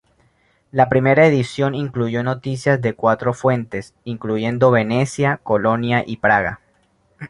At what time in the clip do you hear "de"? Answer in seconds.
2.81-2.95